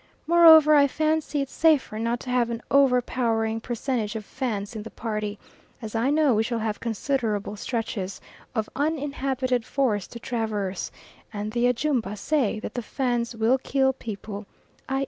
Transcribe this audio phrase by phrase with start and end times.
[0.25, 4.89] Moreover I fancy it safer not to have an overpowering percentage of Fans in the
[4.89, 5.37] party,
[5.79, 8.19] as I know we shall have considerable stretches
[8.55, 10.89] of uninhabited forest to traverse;
[11.31, 14.47] and the Ajumba say that the Fans will kill people,
[14.89, 14.99] i.